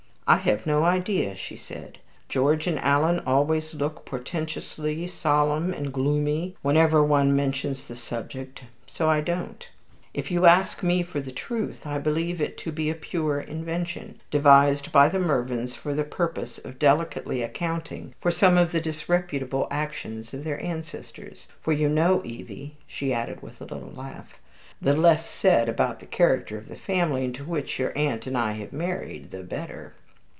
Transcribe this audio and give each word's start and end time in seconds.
"I 0.27 0.37
have 0.37 0.65
no 0.65 0.85
idea," 0.85 1.35
she 1.35 1.57
said. 1.57 1.97
"George 2.29 2.65
and 2.65 2.79
Alan 2.79 3.19
always 3.27 3.73
look 3.73 4.05
portentously 4.05 5.05
solemn 5.09 5.73
and 5.73 5.91
gloomy 5.91 6.55
whenever 6.61 7.03
one 7.03 7.35
mentions 7.35 7.83
the 7.85 7.97
subject, 7.97 8.63
so 8.87 9.09
I 9.09 9.19
don't. 9.19 9.67
If 10.13 10.31
you 10.31 10.45
ask 10.45 10.83
me 10.83 11.03
for 11.03 11.19
the 11.19 11.33
truth, 11.33 11.85
I 11.85 11.97
believe 11.97 12.39
it 12.39 12.57
to 12.59 12.71
be 12.71 12.89
a 12.89 12.95
pure 12.95 13.41
invention, 13.41 14.21
devised 14.31 14.93
by 14.93 15.09
the 15.09 15.19
Mervyns 15.19 15.75
for 15.75 15.93
the 15.93 16.05
purpose 16.05 16.59
of 16.59 16.79
delicately 16.79 17.41
accounting 17.43 18.15
for 18.21 18.31
some 18.31 18.57
of 18.57 18.71
the 18.71 18.79
disreputable 18.79 19.67
actions 19.69 20.33
of 20.33 20.45
their 20.45 20.63
ancestors. 20.63 21.45
For 21.59 21.73
you 21.73 21.89
know, 21.89 22.21
Evie," 22.23 22.77
she 22.87 23.11
added, 23.11 23.41
with 23.41 23.59
a 23.59 23.65
little 23.65 23.91
laugh, 23.93 24.39
"the 24.81 24.95
less 24.95 25.29
said 25.29 25.67
about 25.67 25.99
the 25.99 26.05
character 26.05 26.57
of 26.57 26.69
the 26.69 26.77
family 26.77 27.25
into 27.25 27.43
which 27.43 27.77
your 27.77 27.91
aunt 27.97 28.25
and 28.27 28.37
I 28.37 28.53
have 28.53 28.71
married 28.71 29.31
the 29.31 29.43
better." 29.43 29.91